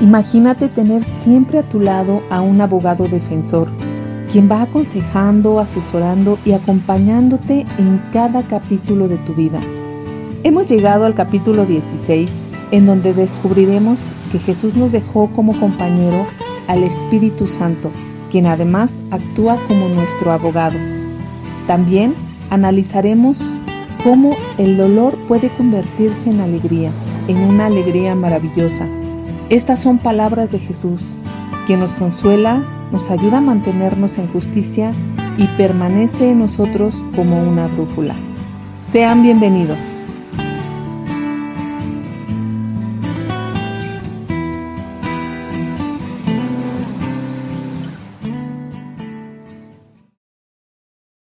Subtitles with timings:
[0.00, 3.70] Imagínate tener siempre a tu lado a un abogado defensor,
[4.32, 9.60] quien va aconsejando, asesorando y acompañándote en cada capítulo de tu vida.
[10.42, 16.26] Hemos llegado al capítulo 16, en donde descubriremos que Jesús nos dejó como compañero
[16.66, 17.92] al Espíritu Santo,
[18.30, 20.78] quien además actúa como nuestro abogado.
[21.66, 22.14] También
[22.48, 23.58] analizaremos
[24.02, 26.90] cómo el dolor puede convertirse en alegría,
[27.28, 28.88] en una alegría maravillosa.
[29.50, 31.18] Estas son palabras de Jesús,
[31.66, 32.58] quien nos consuela,
[32.92, 34.94] nos ayuda a mantenernos en justicia
[35.38, 38.14] y permanece en nosotros como una brújula.
[38.80, 39.98] Sean bienvenidos.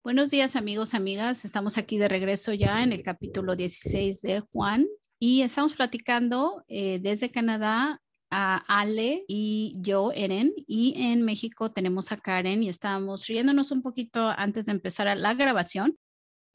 [0.02, 1.44] Buenos días amigos, amigas.
[1.44, 4.86] Estamos aquí de regreso ya en el capítulo 16 de Juan
[5.18, 12.12] y estamos platicando eh, desde Canadá a Ale y yo, Eren, y en México tenemos
[12.12, 15.96] a Karen y estábamos riéndonos un poquito antes de empezar la grabación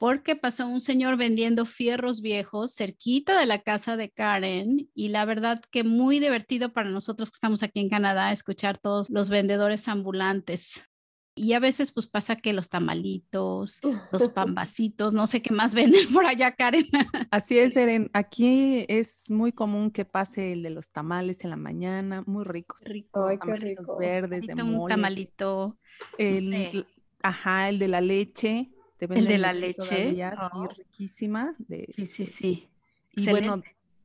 [0.02, 5.24] porque pasó un señor vendiendo fierros viejos cerquita de la casa de Karen y la
[5.24, 9.86] verdad que muy divertido para nosotros que estamos aquí en Canadá escuchar todos los vendedores
[9.86, 10.82] ambulantes.
[11.34, 13.80] Y a veces pues pasa que los tamalitos,
[14.12, 16.84] los pambacitos, no sé qué más venden por allá, Karen.
[17.30, 18.10] Así es, Eren.
[18.12, 22.82] Aquí es muy común que pase el de los tamales en la mañana, muy ricos.
[22.84, 23.26] Rico.
[23.26, 23.96] Ay, qué rico.
[23.98, 24.92] verdes de un mole.
[24.94, 25.78] tamalito.
[26.18, 26.86] El, no sé.
[27.22, 28.70] Ajá, el de la leche.
[28.98, 30.68] te El de la leche todavía, Oh.
[30.68, 31.54] sí, riquísima.
[31.58, 32.68] de- Sí, sí, sí.
[33.14, 33.62] Y bueno,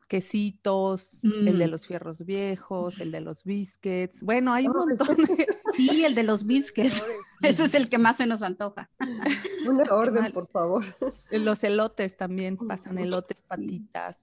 [0.07, 1.71] Quesitos, el de Mm.
[1.71, 4.21] los fierros viejos, el de los biscuits.
[4.23, 4.97] Bueno, hay un Ay.
[4.97, 5.47] montón de...
[5.77, 7.03] Y el de los bisques.
[7.41, 8.89] Ese es el que más se nos antoja.
[9.67, 10.83] Una orden, por favor.
[11.31, 13.45] Los elotes también pasan, elotes, sí.
[13.49, 14.19] patitas.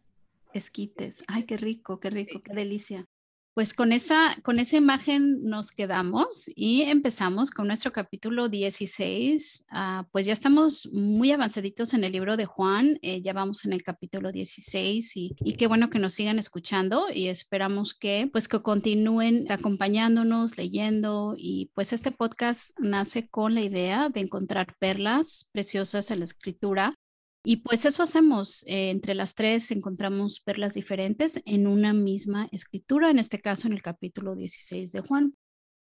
[0.52, 1.24] Esquites.
[1.26, 3.06] Ay, qué rico, qué rico, qué delicia.
[3.54, 9.66] Pues con esa, con esa imagen nos quedamos y empezamos con nuestro capítulo 16.
[9.70, 13.72] Ah, pues ya estamos muy avanzaditos en el libro de Juan, eh, ya vamos en
[13.72, 18.48] el capítulo 16 y, y qué bueno que nos sigan escuchando y esperamos que pues
[18.48, 25.48] que continúen acompañándonos, leyendo y pues este podcast nace con la idea de encontrar perlas
[25.52, 26.96] preciosas en la escritura
[27.44, 28.64] y pues eso hacemos.
[28.66, 33.74] eh, entre las tres encontramos perlas diferentes en una misma escritura, en este caso en
[33.74, 35.34] el capítulo 16 de Juan.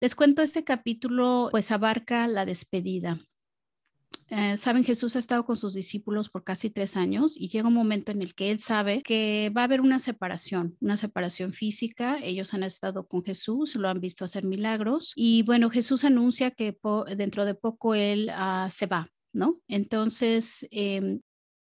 [0.01, 3.19] Les cuento, este capítulo pues abarca la despedida.
[4.29, 7.73] Eh, Saben, Jesús ha estado con sus discípulos por casi tres años y llega un
[7.73, 12.17] momento en el que él sabe que va a haber una separación, una separación física.
[12.23, 16.78] Ellos han estado con Jesús, lo han visto hacer milagros y bueno, Jesús anuncia que
[17.16, 19.59] dentro de poco él ah, se va, ¿no?
[19.67, 21.22] Entonces, em,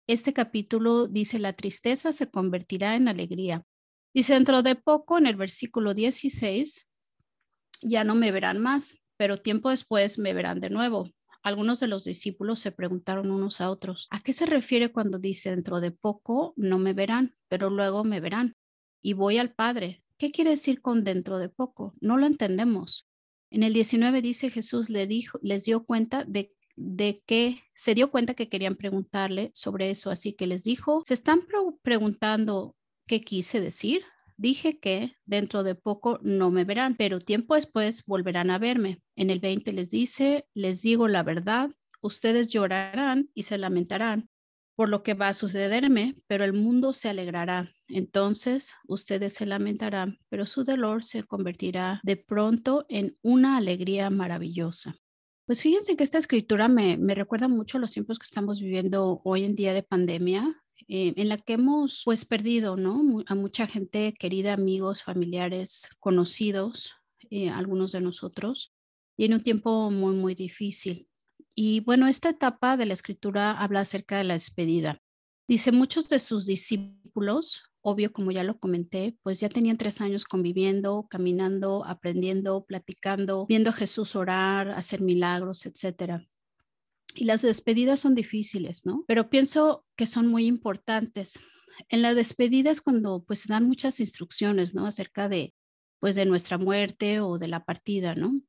[0.06, 3.65] este capítulo dice, la tristeza se convertirá en alegría.
[4.15, 6.87] Dice, dentro de poco, en el versículo 16,
[7.83, 11.11] ya no me verán más, pero tiempo después me verán de nuevo.
[11.43, 15.50] Algunos de los discípulos se preguntaron unos a otros, ¿a qué se refiere cuando dice
[15.50, 18.56] dentro de poco no me verán, pero luego me verán?
[19.03, 20.03] Y voy al Padre.
[20.19, 21.94] ¿Qué quiere decir con dentro de poco?
[22.00, 23.06] No lo entendemos.
[23.50, 28.10] En el 19 dice Jesús le dijo, les dio cuenta de de que se dio
[28.10, 32.76] cuenta que querían preguntarle sobre eso, así que les dijo, se están pre- preguntando
[33.06, 34.03] qué quise decir.
[34.37, 39.00] Dije que dentro de poco no me verán, pero tiempo después volverán a verme.
[39.16, 41.70] En el 20 les dice, les digo la verdad,
[42.03, 44.28] ustedes llorarán y se lamentarán
[44.75, 47.72] por lo que va a sucederme, pero el mundo se alegrará.
[47.88, 54.97] Entonces ustedes se lamentarán, pero su dolor se convertirá de pronto en una alegría maravillosa.
[55.46, 59.20] Pues fíjense que esta escritura me, me recuerda mucho a los tiempos que estamos viviendo
[59.22, 63.22] hoy en día de pandemia, eh, en la que hemos pues perdido, ¿no?
[63.28, 66.94] A mucha gente querida, amigos, familiares, conocidos,
[67.30, 68.74] eh, algunos de nosotros,
[69.16, 71.08] y en un tiempo muy, muy difícil.
[71.54, 75.00] Y bueno, esta etapa de la escritura habla acerca de la despedida.
[75.46, 80.24] Dice, muchos de sus discípulos, obvio como ya lo comenté, pues ya tenían tres años
[80.24, 86.26] conviviendo, caminando, aprendiendo, platicando, viendo a Jesús orar, hacer milagros, etcétera.
[87.14, 89.05] Y las despedidas son difíciles, ¿no?
[89.06, 91.38] Pero pienso que son muy importantes.
[91.88, 94.87] En la despedida es cuando pues se dan muchas instrucciones, ¿no?
[94.87, 95.55] Acerca de
[96.00, 98.40] pues de nuestra muerte o de la partida, ¿no?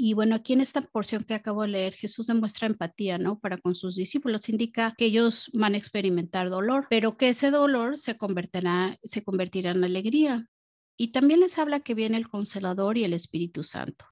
[0.00, 3.40] Y bueno, aquí en esta porción que acabo de leer, Jesús demuestra empatía, ¿no?
[3.40, 7.98] Para con sus discípulos, indica que ellos van a experimentar dolor, pero que ese dolor
[7.98, 10.46] se convertirá, se convertirá en alegría.
[10.96, 14.04] Y también les habla que viene el Consolador y el Espíritu Santo.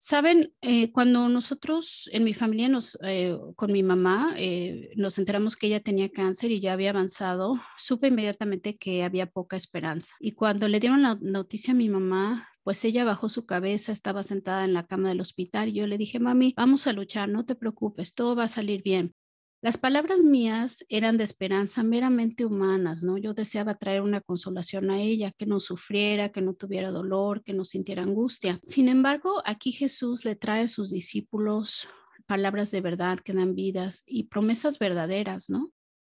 [0.00, 5.68] Saben, eh, cuando nosotros en mi familia, eh, con mi mamá, eh, nos enteramos que
[5.68, 10.14] ella tenía cáncer y ya había avanzado, supe inmediatamente que había poca esperanza.
[10.18, 14.22] Y cuando le dieron la noticia a mi mamá, pues ella bajó su cabeza, estaba
[14.22, 17.46] sentada en la cama del hospital y yo le dije, mami, vamos a luchar, no
[17.46, 19.14] te preocupes, todo va a salir bien.
[19.62, 23.16] Las palabras mías eran de esperanza meramente humanas, ¿no?
[23.16, 27.54] Yo deseaba traer una consolación a ella, que no sufriera, que no tuviera dolor, que
[27.54, 28.60] no sintiera angustia.
[28.62, 31.88] Sin embargo, aquí Jesús le trae a sus discípulos
[32.26, 35.70] palabras de verdad que dan vidas y promesas verdaderas, ¿no?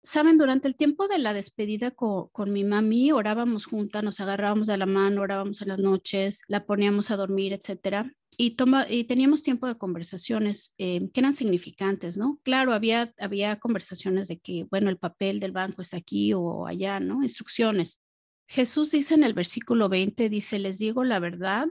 [0.02, 4.78] Saben, durante el tiempo de la despedida con, mi mami, orábamos juntas, nos agarrábamos de
[4.78, 8.56] la mano, orábamos en las noches, la poníamos a dormir, etcétera y,
[8.90, 12.40] y teníamos tiempo de conversaciones eh, que eran significantes, ¿no?
[12.44, 17.02] Claro, había, había conversaciones de que, bueno, el papel del banco está aquí o allá,
[17.02, 17.22] ¿no?
[17.22, 18.02] Instrucciones.
[18.48, 21.68] Jesús dice en el versículo 20, dice, les digo la verdad,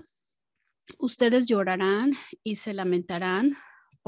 [0.98, 3.56] ustedes llorarán y se lamentarán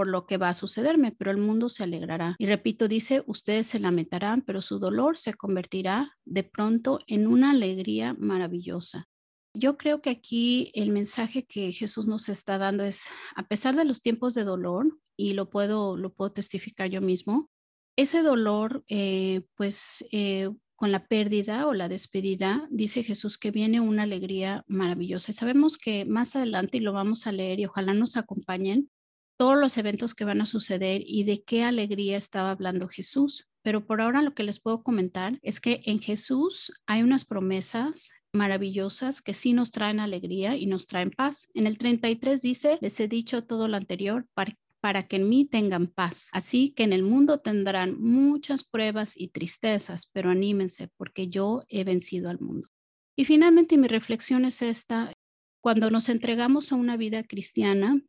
[0.01, 2.35] por lo que va a sucederme, pero el mundo se alegrará.
[2.39, 7.51] Y repito, dice, ustedes se lamentarán, pero su dolor se convertirá de pronto en una
[7.51, 9.11] alegría maravillosa.
[9.53, 13.05] Yo creo que aquí el mensaje que Jesús nos está dando es,
[13.37, 17.51] a pesar de los tiempos de dolor, y lo puedo, lo puedo testificar yo mismo,
[17.95, 23.83] ese dolor, eh, pues eh, con la pérdida o la despedida, dice Jesús que viene
[23.83, 25.33] una alegría maravillosa.
[25.33, 28.89] Y sabemos que más adelante, y lo vamos a leer, y ojalá nos acompañen,
[29.41, 33.49] todos los eventos que van a suceder y de qué alegría estaba hablando Jesús.
[33.63, 38.13] Pero por ahora lo que les puedo comentar es que en Jesús hay unas promesas
[38.35, 41.49] maravillosas que sí nos traen alegría y nos traen paz.
[41.55, 45.47] En el 33 dice, les he dicho todo lo anterior para, para que en mí
[45.47, 46.29] tengan paz.
[46.33, 51.85] Así que en el mundo tendrán muchas pruebas y tristezas, pero anímense porque yo he
[51.85, 52.69] vencido al mundo.
[53.17, 55.15] Y finalmente mi reflexión es esta.
[55.63, 58.03] Cuando nos entregamos a una vida cristiana,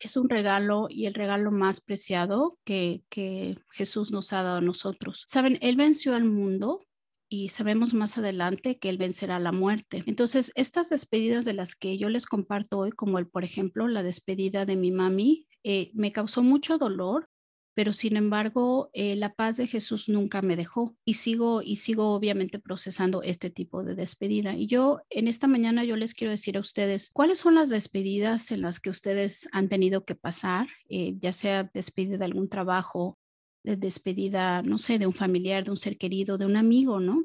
[0.00, 4.62] es un regalo y el regalo más preciado que, que Jesús nos ha dado a
[4.62, 5.24] nosotros.
[5.26, 6.80] Saben, Él venció al mundo
[7.28, 10.04] y sabemos más adelante que Él vencerá la muerte.
[10.06, 14.02] Entonces, estas despedidas de las que yo les comparto hoy, como el, por ejemplo, la
[14.02, 17.28] despedida de mi mami, eh, me causó mucho dolor,
[17.74, 22.14] pero sin embargo, eh, la paz de Jesús nunca me dejó y sigo y sigo
[22.14, 24.56] obviamente procesando este tipo de despedida.
[24.56, 28.52] Y yo en esta mañana yo les quiero decir a ustedes cuáles son las despedidas
[28.52, 33.18] en las que ustedes han tenido que pasar, eh, ya sea despedida de algún trabajo,
[33.64, 37.24] de despedida, no sé, de un familiar, de un ser querido, de un amigo, ¿no?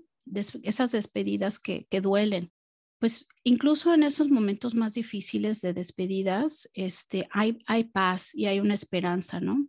[0.62, 2.52] esas despedidas que, que duelen.
[3.00, 8.60] Pues incluso en esos momentos más difíciles de despedidas, este, hay, hay paz y hay
[8.60, 9.68] una esperanza, ¿no?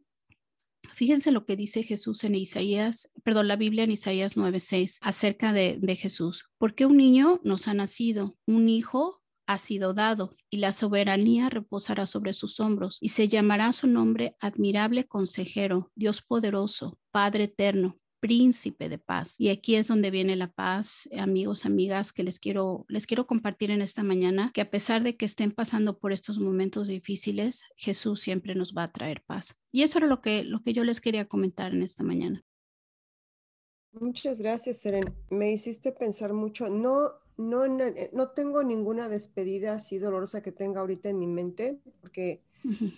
[0.95, 5.79] Fíjense lo que dice Jesús en Isaías, perdón, la Biblia en Isaías 9:6 acerca de,
[5.81, 6.49] de Jesús.
[6.59, 12.07] Porque un niño nos ha nacido, un hijo ha sido dado, y la soberanía reposará
[12.07, 18.89] sobre sus hombros, y se llamará su nombre admirable consejero, Dios poderoso, Padre eterno, príncipe
[18.89, 19.35] de paz.
[19.39, 23.71] Y aquí es donde viene la paz, amigos, amigas, que les quiero, les quiero compartir
[23.71, 28.21] en esta mañana, que a pesar de que estén pasando por estos momentos difíciles, Jesús
[28.21, 29.57] siempre nos va a traer paz.
[29.73, 32.45] Y eso era lo que, lo que yo les quería comentar en esta mañana.
[33.93, 35.15] Muchas gracias, Seren.
[35.31, 36.69] Me hiciste pensar mucho.
[36.69, 41.81] No, no, eh, no tengo ninguna despedida así dolorosa que tenga ahorita en mi mente,
[42.01, 42.43] porque,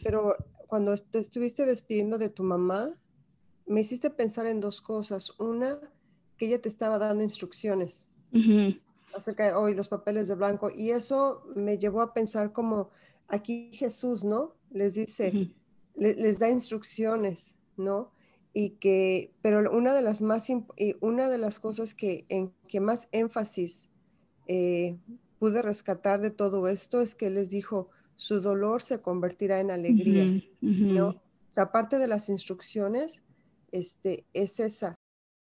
[0.03, 0.37] pero
[0.67, 2.95] cuando te estuviste despidiendo de tu mamá,
[3.73, 5.39] me hiciste pensar en dos cosas.
[5.39, 5.81] Una,
[6.37, 8.09] que ella te estaba dando instrucciones
[9.15, 12.91] acerca de hoy los papeles de blanco, y eso me llevó a pensar como
[13.29, 14.55] aquí Jesús, ¿no?
[14.71, 15.55] Les dice,
[15.95, 18.11] les da instrucciones, ¿no?
[18.55, 20.65] y que, pero una de las más, y
[21.01, 23.89] una de las cosas que, en que más énfasis
[24.47, 24.99] eh,
[25.39, 30.43] pude rescatar de todo esto es que les dijo, su dolor se convertirá en alegría,
[30.61, 31.09] ¿no?
[31.09, 33.23] O sea, aparte de las instrucciones,
[33.73, 34.95] este, es esa.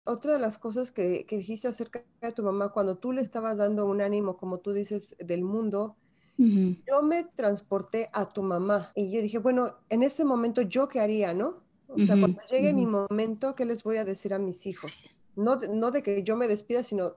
[0.05, 3.59] Otra de las cosas que, que dijiste acerca de tu mamá, cuando tú le estabas
[3.59, 5.97] dando un ánimo, como tú dices, del mundo,
[6.39, 10.99] yo me transporté a tu mamá y yo dije, bueno, en ese momento yo qué
[10.99, 11.62] haría, ¿no?
[11.87, 14.91] O sea, cuando llegue mi momento, ¿qué les voy a decir a mis hijos?
[15.37, 17.17] No, no de que yo me despida, sino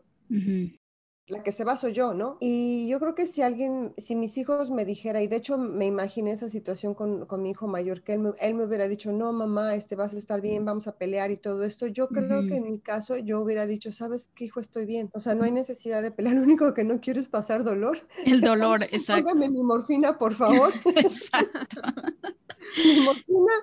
[1.28, 2.38] la que se va soy yo, ¿no?
[2.40, 5.86] Y yo creo que si alguien, si mis hijos me dijera, y de hecho me
[5.86, 9.12] imaginé esa situación con, con mi hijo mayor, que él me, él me, hubiera dicho,
[9.12, 12.46] no, mamá, este, vas a estar bien, vamos a pelear y todo esto, yo creo
[12.48, 14.60] que en mi caso yo hubiera dicho, ¿sabes qué, hijo?
[14.60, 15.10] Estoy bien.
[15.14, 18.08] O sea, no hay necesidad de pelear, lo único que no quiero es pasar dolor.
[18.24, 19.24] El dolor, exacto.
[19.24, 20.74] Póngame mi morfina, por favor.
[20.86, 21.82] exacto.
[22.86, 23.54] mi morfina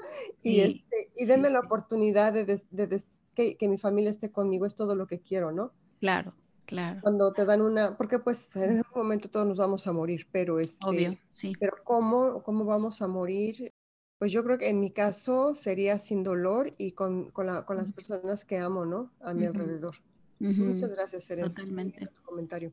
[0.43, 3.03] y, este, y denme la oportunidad de, de,
[3.35, 5.73] que, que mi familia esté conmigo, es todo lo que quiero, ¿no?
[6.01, 6.35] Claro
[6.73, 7.01] Claro.
[7.03, 10.59] Cuando te dan una, porque pues en un momento todos nos vamos a morir, pero
[10.59, 11.53] este, Obvio, sí.
[11.61, 13.75] pero cómo, cómo vamos a morir,
[14.19, 17.77] pues yo creo que en mi caso sería sin dolor y con, con, la, con
[17.77, 19.13] las personas que amo, ¿no?
[19.21, 19.97] A mi alrededor.
[20.39, 21.49] Muchas gracias, Serena.
[21.49, 21.99] Totalmente.
[21.99, 22.71] por tu comentario.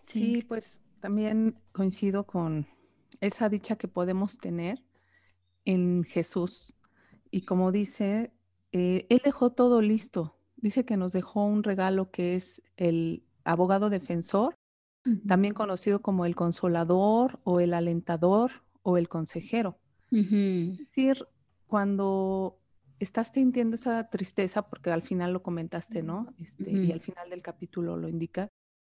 [0.00, 2.66] Sí, pues también coincido con
[3.20, 4.82] esa dicha que podemos tener
[5.64, 6.74] en Jesús.
[7.30, 8.32] Y como dice,
[8.72, 10.36] eh, Él dejó todo listo.
[10.56, 14.56] Dice que nos dejó un regalo que es el abogado defensor,
[15.06, 19.78] Ujú, también conocido como el consolador o el alentador o el consejero.
[20.12, 21.26] ujú, Es decir,
[21.66, 22.60] cuando
[22.98, 26.34] estás sintiendo esa tristeza, porque al final lo comentaste, ¿no?
[26.38, 26.92] Este, Y Ujú.
[26.92, 28.48] al final del capítulo lo indica,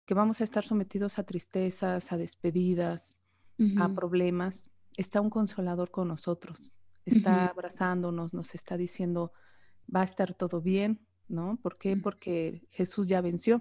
[0.07, 3.17] que vamos a estar sometidos a tristezas, a despedidas,
[3.75, 4.71] a ujú, problemas.
[4.97, 6.73] Está un consolador con nosotros,
[7.07, 7.49] está Ujú.
[7.49, 9.33] abrazándonos, nos está diciendo,
[9.95, 11.59] va a estar todo bien, ¿no?
[11.63, 11.97] ¿Por qué?
[11.97, 13.61] Porque Jesús ya venció.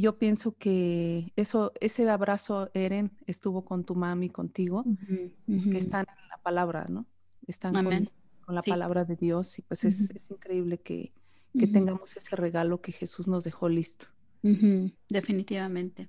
[0.00, 5.72] Yo pienso que eso, ese abrazo, Eren, estuvo con tu mami, contigo, ujú.
[5.76, 7.04] están en la palabra, ¿no?
[7.48, 8.70] Están con, la Sí.
[8.70, 11.12] palabra de Dios y pues es, es increíble que,
[11.58, 14.06] que tengamos ese regalo que Jesús nos dejó listo.
[15.08, 16.08] Definitivamente.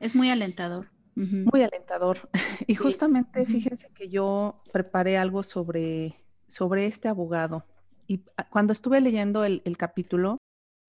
[0.00, 0.88] Es muy alentador.
[1.14, 2.28] Muy alentador.
[2.66, 6.16] Y justamente fíjense que yo preparé algo sobre,
[6.46, 7.64] sobre este abogado.
[8.06, 10.38] Y a- cuando estuve leyendo el, el capítulo,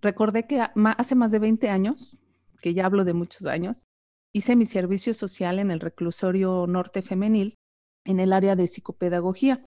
[0.02, 2.18] recordé que hace más de 20 años,
[2.62, 3.84] que ya hablo de muchos años,
[4.34, 7.56] hice mi servicio social en el reclusorio norte femenil
[8.08, 9.66] en el área de psicopedagogía.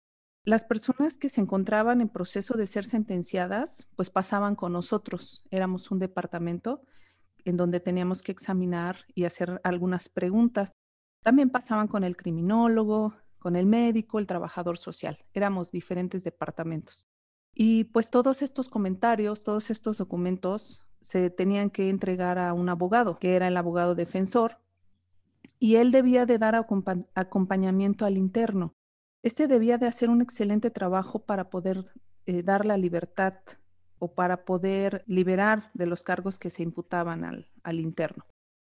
[0.45, 5.43] Las personas que se encontraban en proceso de ser sentenciadas, pues pasaban con nosotros.
[5.51, 6.83] Éramos un departamento
[7.45, 10.73] en donde teníamos que examinar y hacer algunas preguntas.
[11.23, 15.25] También pasaban con el criminólogo, con el médico, el trabajador social.
[15.33, 17.07] Éramos diferentes departamentos.
[17.55, 23.19] Y pues todos estos comentarios, todos estos documentos se tenían que entregar a un abogado,
[23.19, 24.59] que era el abogado defensor,
[25.61, 28.75] y él debía de dar acompa- acompañamiento al interno.
[29.23, 31.85] Este debía de hacer un excelente trabajo para poder
[32.27, 33.35] eh, dar la libertad
[33.99, 38.27] o para poder liberar de los cargos que se imputaban al, al interno.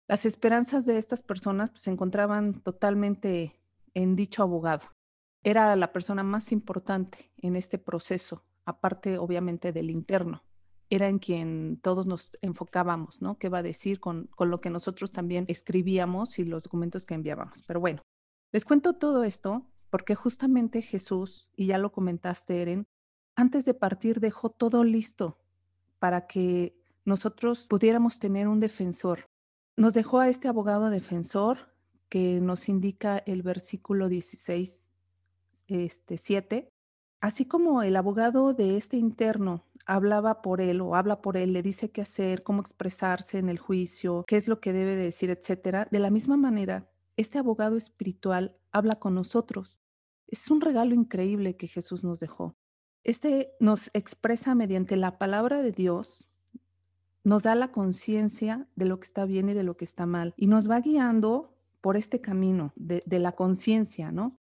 [0.07, 3.59] Las esperanzas de estas personas pues, se encontraban totalmente
[3.93, 4.87] en dicho abogado.
[5.43, 10.41] Era la persona más importante en este proceso, aparte obviamente del interno.
[10.89, 13.37] Era en quien todos nos enfocábamos, ¿no?
[13.37, 17.15] ¿Qué va a decir con, con lo que nosotros también escribíamos y los documentos que
[17.15, 17.63] enviábamos?
[17.65, 18.01] Pero bueno,
[18.51, 22.87] les cuento todo esto porque justamente Jesús, y ya lo comentaste, Eren,
[23.35, 25.39] antes de partir dejó todo listo
[25.99, 26.75] para que
[27.05, 29.25] nosotros pudiéramos tener un defensor.
[29.77, 31.73] Nos dejó a este abogado defensor
[32.09, 34.83] que nos indica el versículo 16,
[35.67, 36.69] este 7,
[37.21, 41.61] así como el abogado de este interno hablaba por él o habla por él, le
[41.61, 45.29] dice qué hacer, cómo expresarse en el juicio, qué es lo que debe de decir,
[45.29, 45.87] etcétera.
[45.91, 49.81] De la misma manera, este abogado espiritual habla con nosotros.
[50.27, 52.55] Es un regalo increíble que Jesús nos dejó.
[53.03, 56.27] Este nos expresa mediante la palabra de Dios,
[57.23, 60.33] nos da la conciencia de lo que está bien y de lo que está mal
[60.37, 64.37] y nos va guiando por este camino de, de la conciencia, ¿no?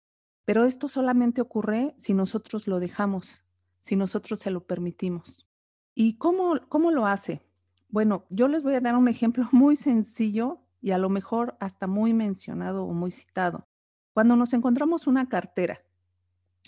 [0.45, 3.45] Pero esto solamente ocurre si nosotros lo dejamos,
[3.81, 5.47] si nosotros se lo permitimos.
[5.95, 7.43] ¿Y cómo, cómo lo hace?
[7.89, 11.87] Bueno, yo les voy a dar un ejemplo muy sencillo y a lo mejor hasta
[11.87, 13.67] muy mencionado o muy citado.
[14.13, 15.83] Cuando nos encontramos una cartera,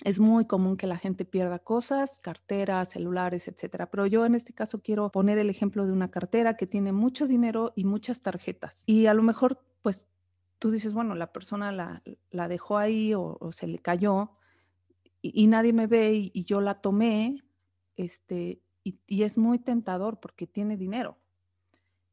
[0.04, 3.90] es muy común que la gente pierda cosas, carteras, celulares, etcétera.
[3.90, 7.26] Pero yo en este caso quiero poner el ejemplo de una cartera que tiene mucho
[7.26, 8.84] dinero y muchas tarjetas.
[8.86, 10.08] Y a lo mejor, pues
[10.58, 14.32] tú dices, bueno, la persona la, la dejó ahí o, o, se le cayó
[15.22, 17.42] y, nadie me ve y, y, yo la tomé,
[17.96, 21.16] este, y, y es muy tentador porque tiene dinero.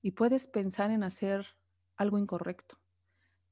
[0.01, 1.47] Y puedes pensar en hacer
[1.97, 2.77] algo incorrecto.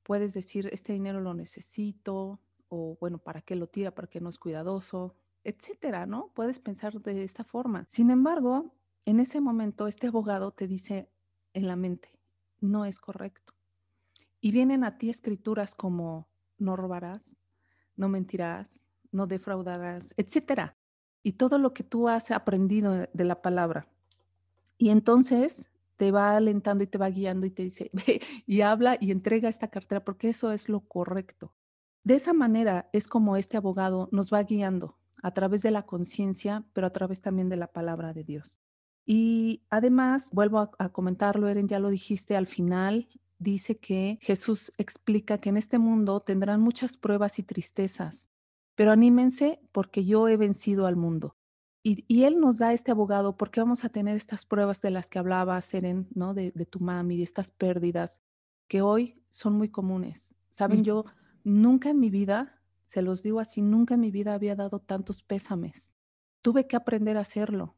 [0.03, 3.91] Puedes decir, este dinero lo necesito, o bueno, ¿para qué lo tira?
[3.93, 5.15] ¿Para qué no es cuidadoso?
[5.43, 6.31] Etcétera, ¿no?
[6.33, 7.85] Puedes pensar de esta forma.
[7.89, 8.73] Sin embargo,
[9.05, 11.09] en ese momento este abogado te dice
[11.53, 12.09] en la mente,
[12.59, 13.53] no es correcto.
[14.41, 17.35] Y vienen a ti escrituras como no robarás,
[17.95, 18.86] no mentirás,
[19.17, 20.77] no defraudarás, etcétera.
[21.23, 23.89] Y todo lo que tú has aprendido de la palabra.
[24.77, 27.91] Y entonces te va alentando y te va guiando y te dice,
[28.45, 31.53] y habla y entrega esta cartera porque eso es lo correcto.
[32.03, 36.63] De esa manera es como este abogado nos va guiando a través de la conciencia,
[36.71, 38.59] pero a través también de la palabra de Dios.
[39.05, 43.09] Y además, vuelvo a, a, comentarlo, Eren, ya lo dijiste al final,
[43.39, 48.29] dice que Jesús explica que en este mundo tendrán muchas pruebas y tristezas,
[48.77, 51.35] pero anímense porque yo he vencido al mundo.
[51.81, 55.17] Y, Él nos da este abogado porque vamos a tener estas pruebas de las que
[55.17, 56.33] hablaba Seren, ¿no?
[56.33, 58.21] De, de tu mami, de estas pérdidas
[58.67, 60.35] que hoy son muy comunes.
[60.49, 61.05] Saben, yo
[61.43, 65.23] nunca en mi vida, se los digo así, nunca en mi vida había dado tantos
[65.23, 65.93] pésames.
[66.43, 67.75] Tuve que aprender a hacerlo.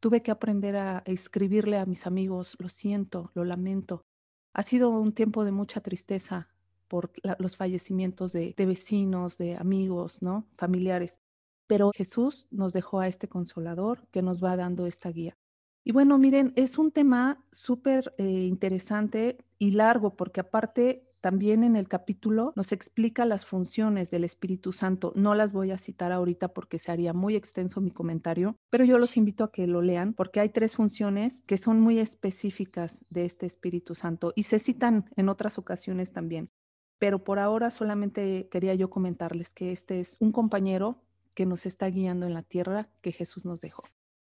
[0.00, 4.06] Tuve que aprender a escribirle a mis amigos, lo siento, lo lamento.
[4.54, 6.48] Ha sido un tiempo de mucha tristeza
[6.88, 10.46] por los fallecimientos de, vecinos, de amigos, ¿no?
[10.56, 11.20] Familiares.
[11.66, 15.36] Pero Jesús nos dejó a este consolador que nos va dando esta guía.
[15.84, 21.76] Y bueno, miren, es un tema súper eh, interesante y largo porque aparte también en
[21.76, 25.12] el capítulo nos explica las funciones del Espíritu Santo.
[25.16, 28.98] No las voy a citar ahorita porque se haría muy extenso mi comentario, pero yo
[28.98, 33.24] los invito a que lo lean porque hay tres funciones que son muy específicas de
[33.24, 36.50] este Espíritu Santo y se citan en otras ocasiones también.
[36.98, 41.02] Pero por ahora solamente quería yo comentarles que este es un compañero
[41.34, 43.84] que nos está guiando en la tierra que Jesús nos dejó.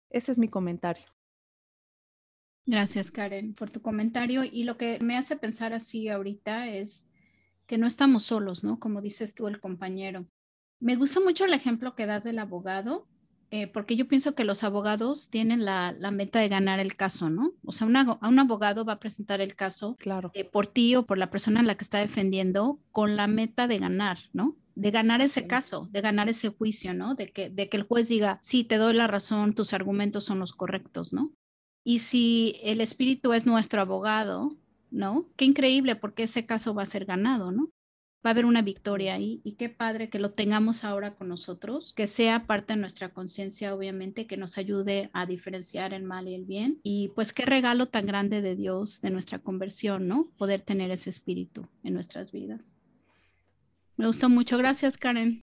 [0.10, 1.06] Ese es mi comentario.
[2.66, 4.44] Gracias, Karen, por tu comentario.
[4.44, 7.08] Y lo que me hace pensar así ahorita es
[7.68, 8.80] que no estamos solos, ¿no?
[8.80, 10.26] Como dices tú, el compañero.
[10.80, 13.08] Me gusta mucho el ejemplo que das del abogado,
[13.52, 17.54] eh, porque yo pienso que los abogados tienen la, meta de ganar el caso, ¿no?
[17.64, 20.32] O sea, un abogado va a presentar el caso claro.
[20.34, 23.68] Eh, por ti o por la persona a la que está defendiendo con la meta
[23.68, 24.56] de ganar, ¿no?
[24.76, 27.16] De ganar ese caso, de ganar ese juicio, ¿no?
[27.16, 30.40] De que, de que el juez diga, sí, te doy la razón, tus argumentos son
[30.40, 31.32] los correctos, ¿no?
[31.84, 34.56] Y si el espíritu es nuestro abogado,
[34.92, 35.28] ¿no?
[35.36, 37.70] Qué increíble porque ese caso va a ser ganado, ¿no?
[38.26, 41.94] Va a haber una victoria ahí y qué padre que lo tengamos ahora con nosotros,
[41.94, 46.34] que sea parte de nuestra conciencia, obviamente, que nos ayude a diferenciar el mal y
[46.34, 46.80] el bien.
[46.82, 50.32] Y pues qué regalo tan grande de Dios, de nuestra conversión, ¿no?
[50.38, 52.76] Poder tener ese espíritu en nuestras vidas.
[53.98, 54.58] Me gustó mucho.
[54.58, 55.42] Gracias, Karen.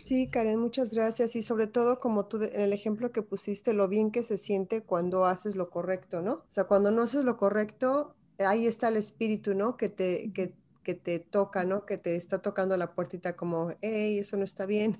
[0.00, 1.34] Sí, Karen, muchas gracias.
[1.36, 4.82] Y sobre todo, como tú, en el ejemplo que pusiste, lo bien que se siente
[4.82, 6.32] cuando haces lo correcto, ¿no?
[6.32, 9.76] O sea, cuando no haces lo correcto, ahí está el espíritu, ¿no?
[9.76, 10.54] Que te, que,
[10.88, 11.84] que te toca, ¿no?
[11.84, 14.96] Que te está tocando la puertita como, hey, eso no está bien.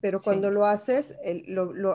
[0.00, 1.16] Pero cuando lo haces,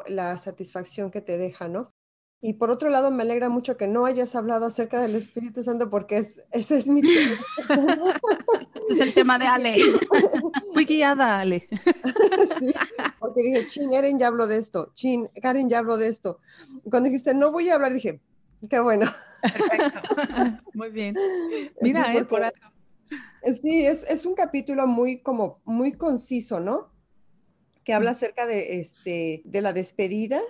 [0.10, 1.94] la satisfacción que te deja, ¿no?
[2.42, 5.90] Y por otro lado, me alegra mucho que no hayas hablado acerca del Espíritu Santo
[5.90, 7.40] porque es, ese es mi tema.
[8.90, 9.78] es el tema de Ale.
[10.74, 11.70] Fui guiada, Ale.
[12.60, 12.74] Sí,
[13.20, 14.92] porque dije, Chin, Karen ya habló de esto.
[14.96, 16.40] Chin, Karen ya habló de esto.
[16.90, 18.20] Cuando dijiste, no voy a hablar, dije,
[18.70, 19.10] qué bueno.
[19.42, 20.02] Perfecto.
[20.74, 21.16] Muy bien.
[21.80, 22.44] Mira, sí, eh, por
[23.62, 26.94] Sí, es, es, un capítulo muy como muy conciso, ¿no?
[27.84, 30.42] Que habla acerca de, este, de la despedida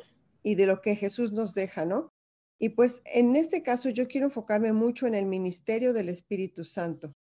[0.43, 2.13] y de lo que Jesús nos deja, ¿no?
[2.59, 7.13] Y pues en este caso yo quiero enfocarme mucho en el ministerio del Espíritu Santo,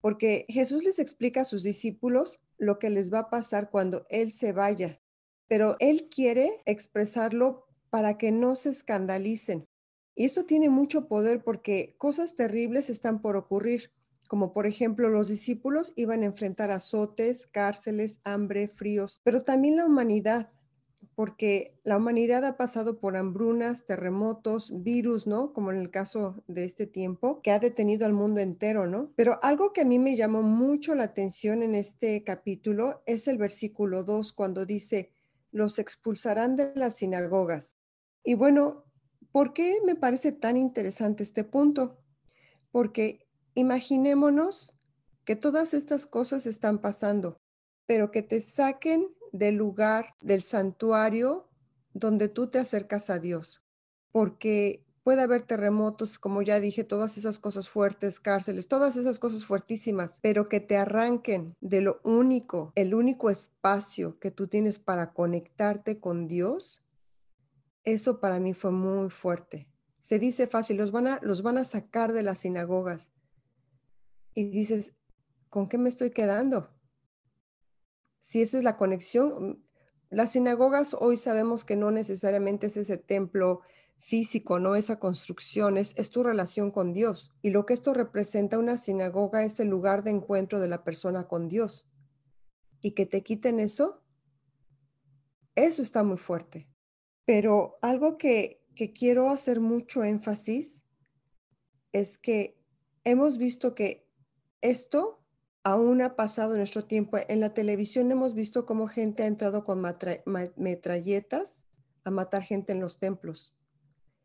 [0.00, 4.32] porque Jesús les explica a sus discípulos lo que les va a pasar cuando Él
[4.32, 5.00] se vaya,
[5.46, 9.64] pero Él quiere expresarlo para que no se escandalicen.
[10.16, 13.92] Y esto tiene mucho poder porque cosas terribles están por ocurrir,
[14.30, 19.84] como por ejemplo los discípulos iban a enfrentar azotes, cárceles, hambre, fríos, pero también la
[19.84, 20.52] humanidad
[21.16, 25.52] porque la humanidad ha pasado por hambrunas, terremotos, virus, ¿no?
[25.52, 29.12] Como en el caso de este tiempo, que ha detenido al mundo entero, ¿no?
[29.16, 33.36] Pero algo que a mí me llamó mucho la atención en este capítulo es el
[33.36, 35.10] versículo 2, cuando dice,
[35.50, 37.76] los expulsarán de las sinagogas.
[38.22, 38.84] Y bueno,
[39.32, 41.98] ¿por qué me parece tan interesante este punto?
[42.70, 44.74] Porque imaginémonos
[45.24, 47.40] que todas estas cosas están pasando,
[47.86, 51.48] pero que te saquen del lugar del santuario
[51.92, 53.62] donde tú te acercas a Dios,
[54.12, 59.44] porque puede haber terremotos, como ya dije, todas esas cosas fuertes, cárceles, todas esas cosas
[59.44, 65.12] fuertísimas, pero que te arranquen de lo único, el único espacio que tú tienes para
[65.12, 66.82] conectarte con Dios,
[67.84, 69.66] eso para mí fue muy fuerte.
[70.00, 73.10] Se dice fácil, los van a, los van a sacar de las sinagogas.
[74.40, 74.94] Y dices,
[75.48, 76.70] ¿con qué me estoy quedando?
[78.20, 79.64] si esa es la conexión,
[80.10, 83.62] las sinagogas hoy sabemos que no necesariamente es ese templo
[83.98, 87.32] físico, no esa construcción, es, tu relación con Dios.
[87.42, 91.26] Y lo que esto representa una sinagoga es el lugar de encuentro de la persona
[91.26, 91.90] con Dios.
[92.80, 94.02] Y que te quiten eso,
[95.54, 96.68] eso está muy fuerte.
[97.24, 100.82] Pero algo que, que quiero hacer mucho énfasis
[101.92, 102.58] es que
[103.04, 104.09] hemos visto que
[104.60, 105.20] esto
[105.62, 107.18] aún ha pasado en nuestro tiempo.
[107.28, 109.82] En la televisión hemos visto cómo gente ha entrado con
[110.56, 111.64] metralletas
[112.04, 113.56] a matar gente en los templos.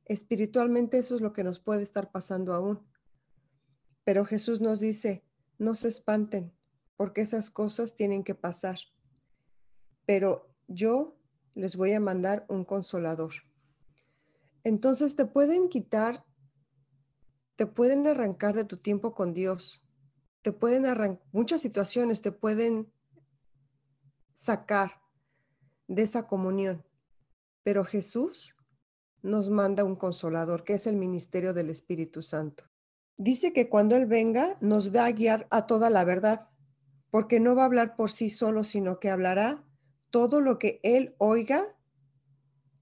[0.05, 2.79] Espiritualmente eso es lo que nos puede estar pasando aún.
[4.03, 5.25] Pero Jesús nos dice,
[5.57, 6.53] no se espanten,
[6.95, 8.77] porque esas cosas tienen que pasar.
[10.05, 11.17] Pero yo
[11.55, 13.33] les voy a mandar un consolador.
[14.63, 16.25] Entonces te pueden quitar,
[17.55, 19.84] te pueden arrancar de tu tiempo con Dios,
[20.45, 22.93] te pueden arrancar, muchas situaciones te pueden
[24.36, 25.01] sacar
[25.88, 26.86] de esa comunión,
[27.63, 28.55] pero Jesús
[29.23, 32.65] nos manda un consolador, que es el ministerio del Espíritu Santo.
[33.17, 36.47] Dice que cuando Él venga nos va a guiar a toda la verdad,
[37.10, 39.63] porque no va a hablar por sí solo, sino que hablará
[40.12, 41.65] todo lo que Él oiga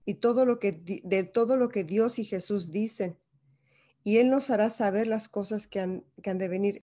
[0.03, 3.17] y todo lo que de todo lo que Dios y Jesús dicen.
[4.03, 6.83] Y Él nos hará saber las cosas que han, que han de venir.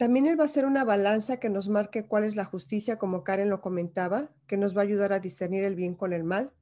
[0.00, 3.22] También Él va a ser una balanza que nos marque cuál es la justicia, como
[3.22, 6.54] Karen lo comentaba, que nos va a ayudar a discernir el bien con el mal.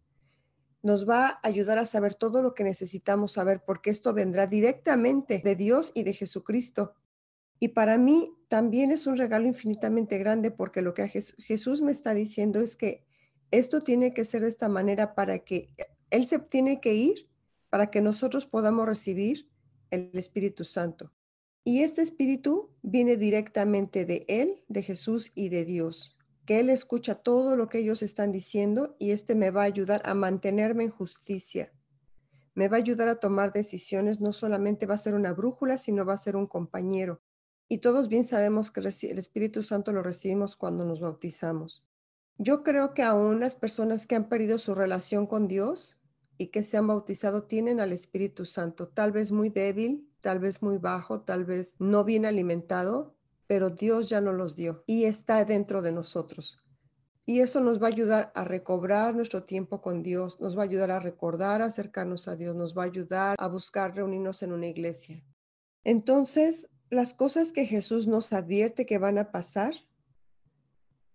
[0.82, 5.40] Nos va a ayudar a saber todo lo que necesitamos saber, porque esto vendrá directamente
[5.44, 6.94] de Dios y de Jesucristo.
[7.60, 12.14] Y para mí también es un regalo infinitamente grande, porque lo que Jesús me está
[12.14, 13.04] diciendo es que
[13.52, 15.72] esto tiene que ser de esta manera para que
[16.10, 17.28] él se tiene que ir
[17.70, 19.48] para que nosotros podamos recibir
[19.92, 21.12] el Espíritu Santo.
[21.68, 27.16] Y este Espíritu viene directamente de Él, de Jesús y de Dios, que Él escucha
[27.16, 30.90] todo lo que ellos están diciendo y este me va a ayudar a mantenerme en
[30.90, 31.70] justicia.
[32.54, 36.06] Me va a ayudar a tomar decisiones, no solamente va a ser una brújula, sino
[36.06, 37.20] va a ser un compañero.
[37.68, 41.84] Y todos bien sabemos que el Espíritu Santo lo recibimos cuando nos bautizamos.
[42.38, 46.00] Yo creo que aún las personas que han perdido su relación con Dios
[46.38, 50.62] y que se han bautizado tienen al Espíritu Santo, tal vez muy débil, tal vez
[50.62, 53.14] muy bajo, tal vez no bien alimentado,
[53.46, 56.58] pero Dios ya no los dio y está dentro de nosotros.
[57.24, 60.64] Y eso nos va a ayudar a recobrar nuestro tiempo con Dios, nos va a
[60.64, 64.66] ayudar a recordar, acercarnos a Dios, nos va a ayudar a buscar reunirnos en una
[64.66, 65.22] iglesia.
[65.84, 69.74] Entonces, las cosas que Jesús nos advierte que van a pasar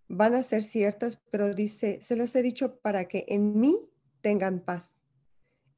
[0.08, 3.80] van a ser ciertas, pero dice, se les he dicho para que en mí
[4.22, 5.02] tengan paz.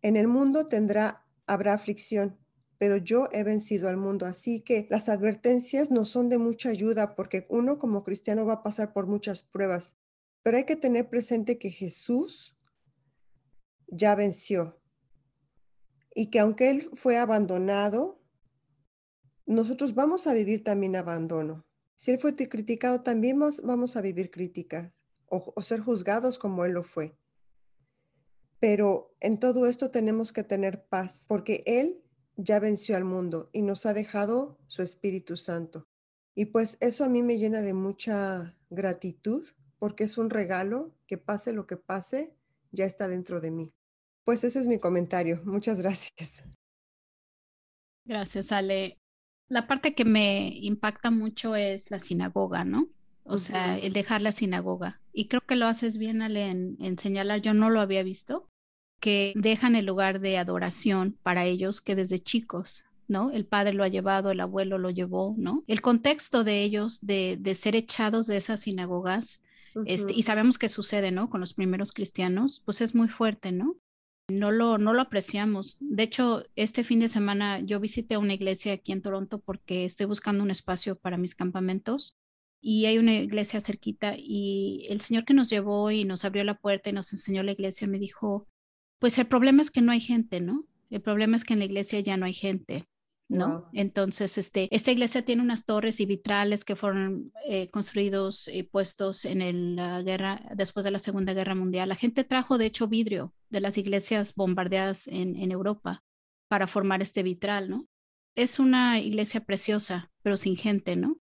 [0.01, 2.37] En el mundo tendrá, habrá aflicción,
[2.77, 4.25] pero yo he vencido al mundo.
[4.25, 8.63] Así que las advertencias no son de mucha ayuda porque uno como cristiano va a
[8.63, 9.97] pasar por muchas pruebas,
[10.43, 12.55] pero hay que tener presente que Jesús
[13.87, 14.79] ya venció
[16.13, 18.21] y que aunque Él fue abandonado,
[19.45, 21.65] nosotros vamos a vivir también abandono.
[21.95, 26.83] Si Él fue criticado, también vamos a vivir críticas o, ser juzgados como Él lo
[26.83, 27.17] fue.
[28.59, 32.01] Pero en todo esto tenemos que tener paz, porque Él
[32.37, 35.87] ya venció al mundo y nos ha dejado su Espíritu Santo.
[36.35, 39.47] Y pues eso a mí me llena de mucha gratitud,
[39.79, 42.35] porque es un regalo que pase lo que pase,
[42.71, 43.73] ya está dentro de mí.
[44.25, 45.41] Pues ese es mi comentario.
[45.45, 46.43] Muchas gracias.
[48.05, 48.99] Gracias, Ale.
[49.47, 52.89] La parte que me impacta mucho es la sinagoga, ¿no?
[53.23, 55.01] O sea, el dejar la sinagoga.
[55.11, 58.49] Y creo que lo haces bien, Ale, en, señalar, yo no lo había visto,
[59.05, 63.29] que dejan el lugar de adoración para ellos que desde chicos, ¿no?
[63.29, 65.63] El padre lo ha llevado, el abuelo lo llevó, ¿no?
[65.67, 69.43] El contexto de ellos de, de ser echados de esas sinagogas,
[69.85, 71.29] este, y sabemos que sucede, ¿no?
[71.29, 73.75] Con los primeros cristianos, pues es muy fuerte, ¿no?
[74.27, 75.77] No lo, no lo apreciamos.
[75.79, 80.07] De hecho, este fin de semana yo visité una iglesia aquí en Toronto porque estoy
[80.07, 82.17] buscando un espacio para mis campamentos
[82.59, 86.57] y hay una iglesia cerquita y el señor que nos llevó y nos abrió la
[86.57, 88.47] puerta y nos enseñó la iglesia me dijo,
[88.99, 90.65] pues el problema es que no hay gente, ¿no?
[90.89, 92.87] El problema es que en la iglesia ya no hay gente.
[93.27, 93.69] ¿no?
[93.73, 99.25] Entonces, este, esta iglesia tiene unas torres y vitrales que fueron eh, construidos y puestos
[99.25, 101.89] en la guerra, después de la Segunda Guerra Mundial.
[101.89, 106.03] La gente trajo, de hecho, vidrio de las iglesias bombardeadas en, en Europa
[106.47, 107.87] para formar este vitral, ¿no?
[108.35, 111.17] Es una iglesia preciosa, pero sin gente, ¿no?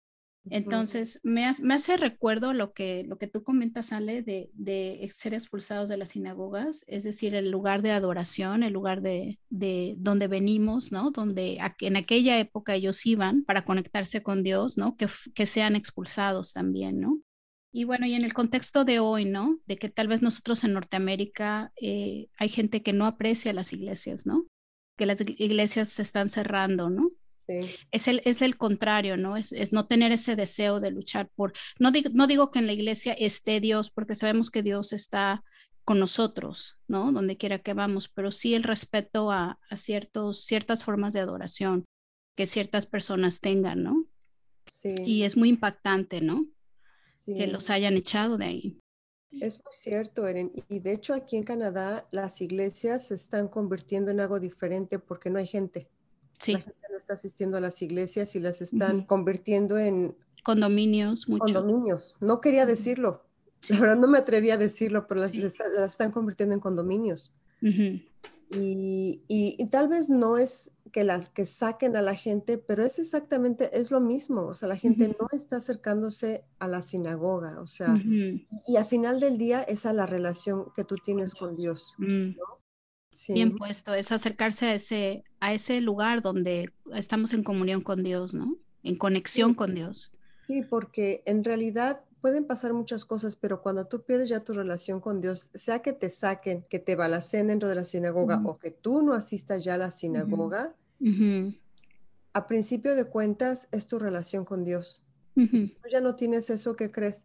[0.48, 5.98] Entonces, me, hace recuerdo lo que, lo que tú comentas, Ale, de, ser expulsados de
[5.98, 11.11] las sinagogas, es decir, el lugar de adoración, el lugar de, de donde venimos, ¿no?
[11.11, 14.96] Donde en aquella época ellos iban para conectarse con Dios, ¿no?
[14.96, 17.20] Que, que sean expulsados también, ¿no?
[17.72, 19.61] Y bueno, y en el contexto de hoy, ¿no?
[19.66, 24.26] De que tal vez nosotros en Norteamérica eh, hay gente que no aprecia las iglesias,
[24.26, 24.46] ¿no?
[24.96, 27.11] Que las iglesias se están cerrando, ¿no?
[27.91, 29.37] Es, el, es del contrario, ¿no?
[29.37, 32.67] Es, es, no tener ese deseo de luchar por, no, digo, no digo que en
[32.67, 35.43] la iglesia esté Dios, porque sabemos que Dios está
[35.85, 37.13] con nosotros, ¿no?
[37.13, 41.85] Donde quiera que vamos, pero sí el respeto a, a ciertos, ciertas formas de adoración
[42.37, 44.07] que ciertas personas tengan, ¿no?
[44.67, 44.95] Sí.
[45.05, 46.47] Y es muy impactante, ¿no?
[47.09, 47.35] Sí.
[47.35, 48.81] Que los hayan echado de ahí.
[49.33, 50.53] Es muy cierto, Eren.
[50.69, 55.31] Y de hecho aquí en Canadá las iglesias se están convirtiendo en algo diferente porque
[55.31, 55.89] no hay gente.
[56.39, 56.57] Sí
[56.96, 62.16] está asistiendo a las iglesias y las están convirtiendo en condominios, Condominios.
[62.20, 63.24] No quería decirlo,
[63.68, 67.35] La verdad no me atreví a decirlo, pero las, están convirtiendo en condominios.
[68.50, 72.98] y, y, tal vez no es que las que saquen a la gente, pero es
[72.98, 77.66] exactamente, es lo mismo, o sea, la gente no está acercándose a la sinagoga, o
[77.66, 77.94] sea,
[78.66, 81.94] y, al final del día es a la relación que tú tienes con Dios.
[83.29, 83.35] Mm.
[83.35, 88.35] Bien puesto, es acercarse a ese, a ese lugar donde estamos en comunión con Dios,
[88.35, 88.57] ¿no?
[88.83, 90.12] En conexión con Dios.
[90.46, 95.01] Sí, porque en realidad pueden pasar muchas cosas, pero cuando tú pierdes ya tu relación
[95.01, 98.70] con Dios, sea que te saquen, que te balacen dentro de la sinagoga o que
[98.70, 100.75] tú no asistas ya a la sinagoga,
[102.33, 105.03] a principio de cuentas es tu relación con Dios.
[105.35, 107.25] tú ya no tienes eso que crees,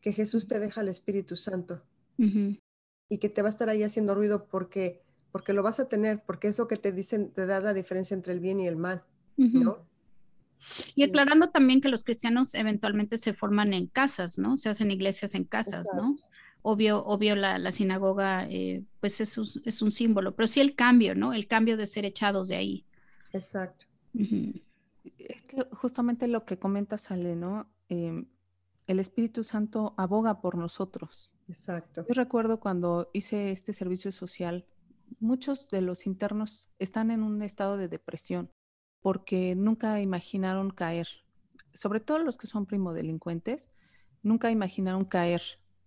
[0.00, 1.82] que Jesús te deja el Espíritu Santo.
[2.18, 5.05] Y que te va a estar ahí haciendo ruido porque
[5.36, 8.32] porque lo vas a tener, porque eso que te dicen te da la diferencia entre
[8.32, 9.04] el bien y el mal,
[9.36, 9.84] ¿no?
[10.94, 14.56] Y aclarando también que los cristianos eventualmente se forman en casas, ¿no?
[14.56, 16.16] Se hacen iglesias en casas, ¿no?
[16.62, 21.14] Obvio, obvio la, sinagoga, eh, pues es un, es un, símbolo, pero sí el cambio,
[21.14, 21.34] ¿no?
[21.34, 22.86] El cambio de ser echados de ahí.
[23.34, 23.84] Exacto.
[25.18, 27.68] Es que justamente lo que comenta Sale, ¿no?
[27.90, 28.24] Em,
[28.86, 31.30] el Espíritu Santo aboga por nosotros.
[31.46, 32.06] Exacto.
[32.08, 34.64] Yo recuerdo cuando hice este servicio social,
[35.20, 38.50] muchos de los internos están en un estado de depresión
[39.00, 41.06] porque nunca imaginaron caer,
[41.74, 43.70] sobre todo los que son primodelincuentes,
[44.22, 45.42] nunca imaginaron caer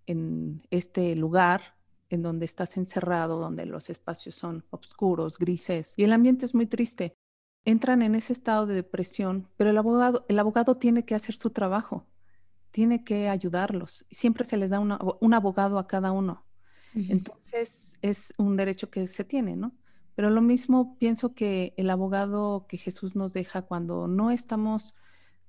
[0.05, 1.75] en este lugar
[2.10, 6.65] en donde estás encerrado, donde los espacios son oscuros, grises y el ambiente es muy
[6.65, 7.13] triste.
[7.65, 11.49] Entran en ese estado de depresión, pero el abogado, el abogado tiene que hacer su
[11.49, 12.05] trabajo,
[12.71, 14.05] tiene que ayudarlos.
[14.12, 16.45] Siempre se les da un abogado a cada uno.
[16.95, 19.73] Entonces es un derecho que se tiene, ¿no?
[20.15, 24.95] Pero lo mismo pienso que el abogado que Jesús nos deja cuando no estamos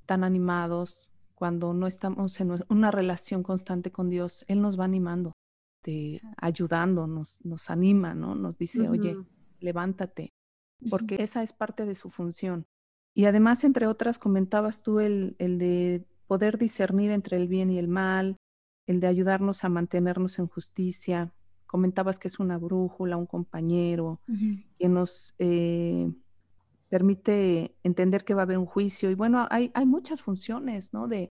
[0.07, 5.33] tan animados, cuando no estamos en una relación constante con Dios, Él nos va animando,
[6.37, 8.35] ayudando, nos, nos anima, ¿no?
[8.35, 9.17] Nos dice, oye,
[9.59, 10.33] levántate,
[10.89, 12.67] porque esa es parte de su función.
[13.15, 17.79] Y además, entre otras, comentabas tú el, el de poder discernir entre el bien y
[17.79, 18.37] el mal,
[18.91, 21.33] el de ayudarnos a mantenernos en justicia.
[21.67, 24.21] Comentabas que es una brújula, un compañero,
[24.79, 26.13] que nos eh,
[26.89, 29.09] permite entender que va a haber un juicio.
[29.09, 31.07] Y bueno, hay, hay muchas funciones, ¿no?
[31.07, 31.29] De,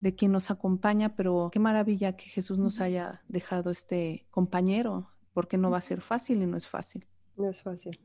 [0.00, 5.58] de quien nos acompaña, pero qué maravilla que Jesús nos haya dejado este compañero, porque
[5.58, 7.06] no va a ser fácil y no es fácil.
[7.36, 8.00] No es fácil.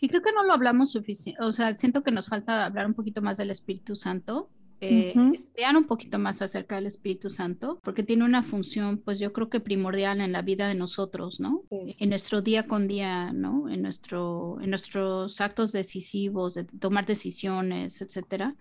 [0.00, 2.94] Y creo que no lo hablamos suficiente, o sea, siento que nos falta hablar un
[2.94, 4.48] poquito más del Espíritu Santo,
[4.80, 9.32] eh, estudiar un poquito más acerca del Espíritu Santo, porque tiene una función, pues yo
[9.32, 11.62] creo que primordial en la vida de nosotros, ¿no?
[11.70, 13.68] En nuestro día con día, ¿no?
[13.68, 18.54] En, nuestro, en nuestros actos decisivos, de tomar decisiones, etcétera.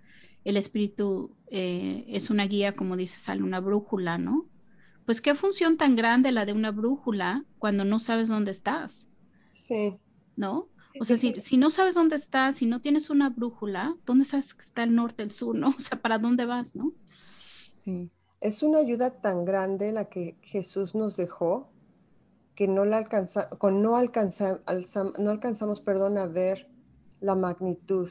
[0.45, 4.47] El Espíritu eh, es una guía, como dices, una brújula, ¿no?
[5.05, 9.09] Pues qué función tan grande la de una brújula cuando no sabes dónde estás.
[9.51, 9.95] Sí.
[10.35, 10.67] ¿No?
[10.99, 14.53] O sea, si, si, no sabes dónde estás, si no tienes una brújula, ¿dónde sabes
[14.53, 15.69] que está el norte, el sur, no?
[15.77, 16.93] O sea, ¿para dónde vas, no?
[17.83, 18.09] Sí.
[18.41, 21.69] Es una ayuda tan grande la que Jesús nos dejó
[22.55, 24.61] que no la alcanza, con no, alcanza,
[25.19, 26.69] no alcanzamos, perdón, a ver
[27.19, 28.09] la magnitud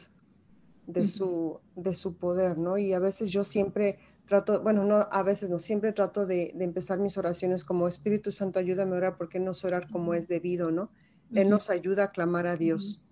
[0.86, 2.76] de, su, de su poder, ¿no?
[2.76, 6.64] Y a veces yo siempre trato, bueno, no, a veces no, siempre trato de, de
[6.64, 10.70] empezar mis oraciones como Espíritu Santo, ayúdame a orar porque no orar como es debido,
[10.70, 10.90] ¿no?
[11.32, 13.02] Él nos ayuda a clamar a Dios,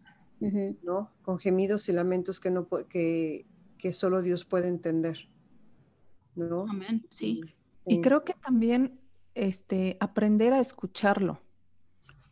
[0.83, 1.11] ¿no?
[1.23, 3.47] Con gemidos y lamentos que, no, que,
[3.79, 5.29] que solo Dios puede entender,
[6.35, 6.67] ¿no?
[6.69, 7.43] Amén, sí.
[7.87, 9.01] Y creo que también
[9.35, 11.41] este, aprender a escucharlo,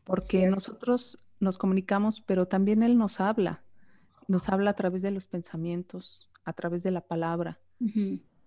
[0.05, 3.65] porque nosotros nos comunicamos, pero también Él nos habla,
[4.29, 7.61] nos habla a través de los pensamientos, a través de la palabra.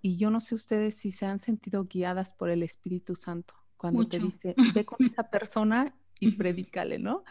[0.02, 4.08] Y yo no sé ustedes si se han sentido guiadas por el Espíritu Santo cuando
[4.08, 5.94] te dice, ve con esa persona
[6.24, 7.24] y predícale, ¿no?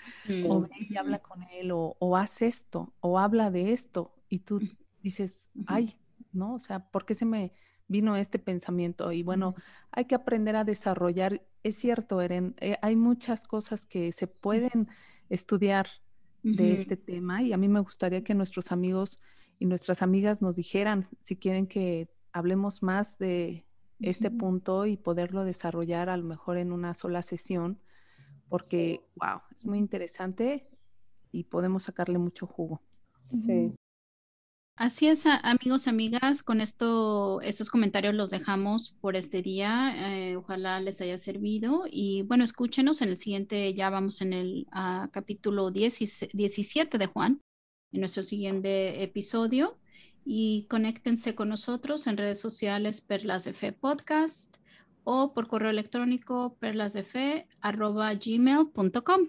[0.47, 4.41] O ve y habla con él, o, o, haz esto, o habla de esto, y
[4.41, 4.61] tú
[5.03, 5.97] dices, ay,
[6.33, 6.55] ¿no?
[6.55, 7.53] O sea, ¿por qué se me
[7.89, 9.13] vino este pensamiento?
[9.13, 9.55] Y bueno,
[9.91, 14.89] hay que aprender a desarrollar, es cierto, Eren, eh, hay muchas cosas que se pueden
[15.29, 15.89] estudiar
[16.43, 19.21] de este tema, y a mí me gustaría que nuestros amigos
[19.61, 23.65] y nuestras amigas nos dijeran si quieren que hablemos más de
[24.01, 27.79] este punto y poderlo desarrollar a lo mejor en una sola sesión
[28.53, 30.69] porque, wow, es muy interesante
[31.31, 32.83] y podemos sacarle mucho jugo.
[33.27, 33.75] Sí.
[34.77, 39.95] Así es, amigos, amigas, con esto, estos comentarios los dejamos por este día.
[39.97, 41.85] Eh, ojalá les haya servido.
[41.91, 47.41] Y bueno, escúchenos en el siguiente, ya vamos en el uh, capítulo 17 de Juan,
[47.91, 49.79] en nuestro siguiente episodio.
[50.27, 54.59] Y conéctense con nosotros en redes sociales Perlas de Fe Podcast
[55.05, 59.21] o por correo electrónico perlasdefe.gmail.com.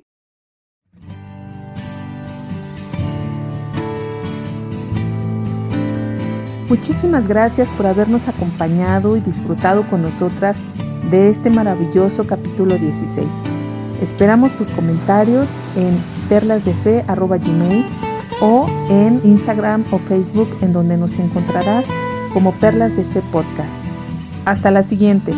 [6.69, 10.63] Muchísimas gracias por habernos acompañado y disfrutado con nosotras
[11.09, 13.27] de este maravilloso capítulo 16.
[14.01, 15.97] Esperamos tus comentarios en
[16.29, 17.85] perlasdefe.gmail
[18.41, 21.89] o en Instagram o Facebook en donde nos encontrarás
[22.33, 23.85] como Perlas de Fe Podcast.
[24.45, 25.33] Hasta la siguiente.